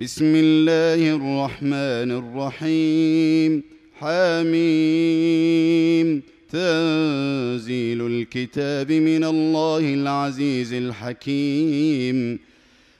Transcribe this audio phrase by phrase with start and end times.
[0.00, 3.62] بسم الله الرحمن الرحيم
[3.98, 5.02] حميم
[6.52, 12.38] تنزيل الكتاب من الله العزيز الحكيم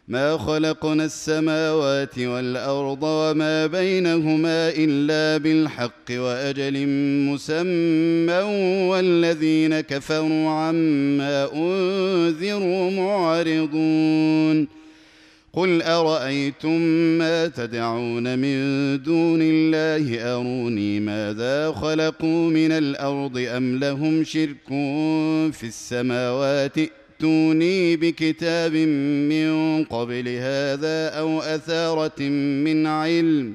[0.08, 6.86] ما خلقنا السماوات والارض وما بينهما الا بالحق واجل
[7.30, 8.42] مسمى
[8.90, 14.79] والذين كفروا عما انذروا معرضون
[15.52, 16.80] قل أرأيتم
[17.18, 18.58] ما تدعون من
[19.02, 24.68] دون الله؟ أروني ماذا خلقوا من الأرض أم لهم شرك
[25.52, 26.78] في السماوات؟
[27.20, 28.72] ائتوني بكتاب
[29.32, 32.22] من قبل هذا أو أثارة
[32.64, 33.54] من علم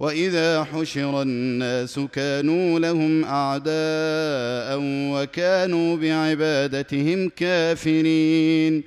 [0.00, 8.82] وإذا حشر الناس كانوا لهم أعداء وكانوا بعبادتهم كافرين.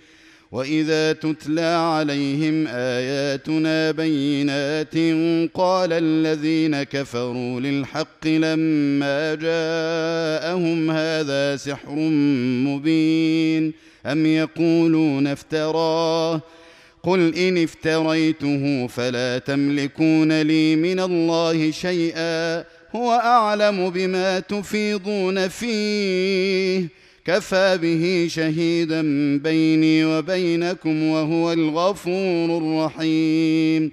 [0.51, 4.95] وإذا تتلى عليهم آياتنا بينات
[5.53, 11.95] قال الذين كفروا للحق لما جاءهم هذا سحر
[12.65, 13.73] مبين.
[14.05, 16.41] أم يقولون افتراه؟
[17.07, 22.63] قل ان افتريته فلا تملكون لي من الله شيئا
[22.95, 26.87] هو اعلم بما تفيضون فيه
[27.25, 29.01] كفى به شهيدا
[29.37, 33.91] بيني وبينكم وهو الغفور الرحيم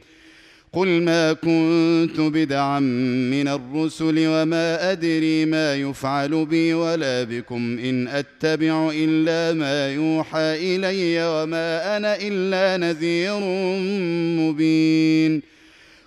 [0.74, 2.80] قل ما كنت بدعا
[3.30, 11.26] من الرسل وما أدري ما يفعل بي ولا بكم إن أتبع إلا ما يوحى إلي
[11.26, 13.38] وما أنا إلا نذير
[14.40, 15.53] مبين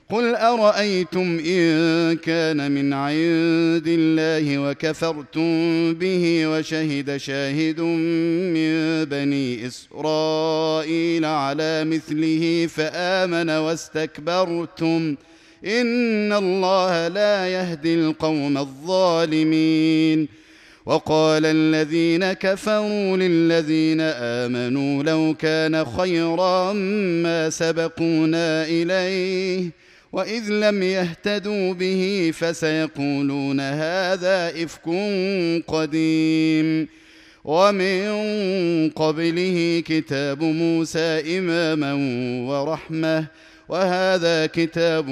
[0.09, 11.84] قل ارايتم ان كان من عند الله وكفرتم به وشهد شاهد من بني اسرائيل على
[11.85, 15.16] مثله فامن واستكبرتم
[15.66, 20.28] ان الله لا يهدي القوم الظالمين
[20.85, 26.73] وقال الذين كفروا للذين امنوا لو كان خيرا
[27.23, 29.72] ما سبقونا اليه
[30.12, 34.90] وإذ لم يهتدوا به فسيقولون هذا إفك
[35.68, 36.88] قديم.
[37.44, 41.94] ومن قبله كتاب موسى إماما
[42.50, 43.28] ورحمة
[43.69, 45.09] وهذا كتاب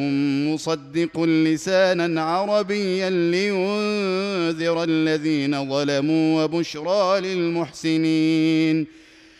[0.47, 9.04] مصدق لسانا عربيا لينذر الذين ظلموا وبشرى للمحسنين.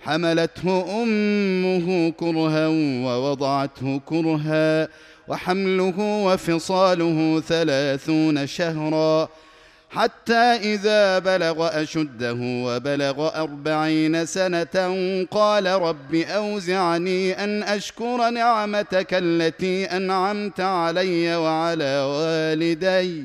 [0.00, 2.66] حملته أمه كرها
[3.06, 4.88] ووضعته كرها
[5.28, 9.28] وحمله وفصاله ثلاثون شهرا
[9.90, 10.34] حتى
[10.74, 14.76] إذا بلغ أشده وبلغ أربعين سنة
[15.30, 23.24] قال رب أوزعني أن أشكر نعمتك التي أنعمت علي وعلى والدي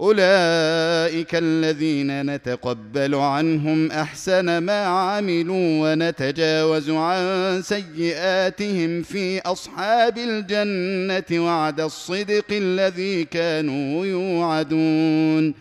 [0.00, 12.44] أولئك الذين نتقبل عنهم أحسن ما عملوا ونتجاوز عن سيئاتهم في أصحاب الجنة وعد الصدق
[12.52, 15.54] الذي كانوا يوعدون.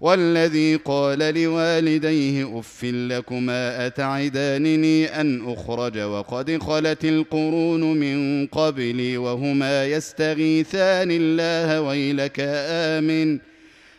[0.00, 11.08] والذي قال لوالديه أف لكما أتعدانني أن أخرج وقد خلت القرون من قبلي وهما يستغيثان
[11.10, 13.57] الله ويلك آمن.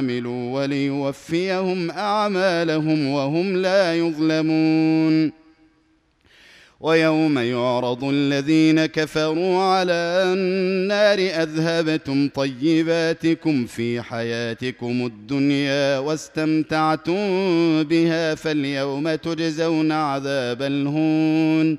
[0.00, 5.32] عملوا وليوفيهم أعمالهم وهم لا يظلمون.
[6.80, 9.92] ويوم يعرض الذين كفروا على
[10.32, 17.22] النار أذهبتم طيباتكم في حياتكم الدنيا واستمتعتم
[17.82, 21.78] بها فاليوم تجزون عذاب الهون.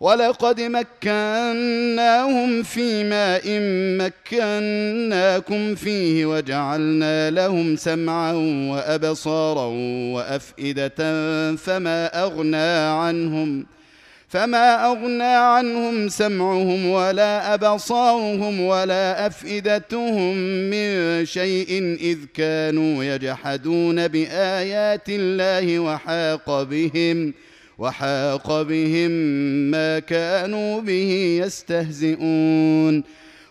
[0.00, 3.42] ولقد مكناهم في ماء
[3.98, 8.32] مكناكم فيه وجعلنا لهم سمعا
[8.70, 9.66] وأبصارا
[10.14, 10.96] وأفئدة
[11.56, 13.66] فما أغنى عنهم
[14.28, 20.36] فما أغنى عنهم سمعهم ولا أبصارهم ولا أفئدتهم
[20.70, 27.34] من شيء إذ كانوا يجحدون بآيات الله وحاق بهم
[27.78, 29.10] وحاق بهم
[29.70, 33.04] ما كانوا به يستهزئون.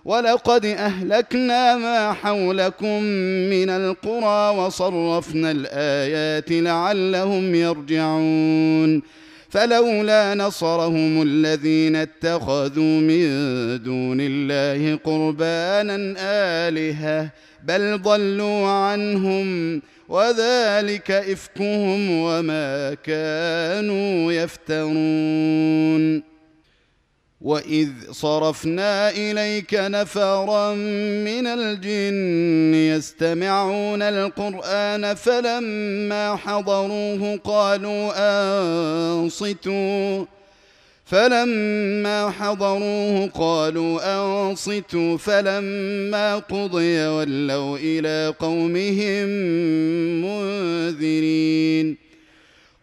[0.06, 3.04] ولقد أهلكنا ما حولكم
[3.50, 9.02] من القرى وصرفنا الآيات لعلهم يرجعون.
[9.50, 13.28] فلولا نصرهم الذين اتخذوا من
[13.84, 16.16] دون الله قربانا
[16.68, 17.30] آلهة
[17.64, 26.24] بل ضلوا عنهم وذلك إفكهم وما كانوا يفترون.
[27.42, 30.74] وإذ صرفنا إليك نفرا
[31.24, 38.12] من الجن يستمعون القرآن فلما حضروه قالوا
[39.14, 40.37] أنصتوا.
[41.10, 49.28] فلما حضروه قالوا أنصتوا فلما قضي ولوا إلى قومهم
[50.26, 51.98] منذرين.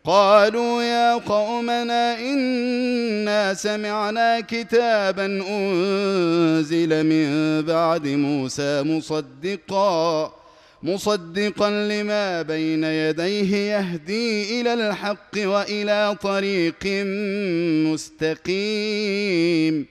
[0.05, 10.33] قالوا يا قومنا إنا سمعنا كتابا أنزل من بعد موسى مصدقا
[10.85, 16.87] مصدقا لما بين يديه يهدي إلى الحق وإلى طريق
[17.93, 19.87] مستقيم.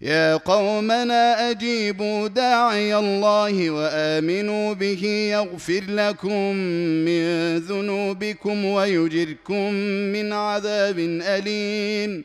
[0.00, 6.56] يا قومنا أجيبوا داعي الله وآمنوا به يغفر لكم
[7.06, 9.72] من ذنوبكم ويجركم
[10.12, 12.24] من عذاب أليم.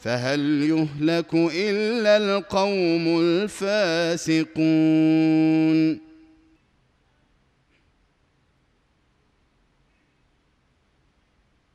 [0.00, 4.58] فهل يهلك إلا القوم الفاسقون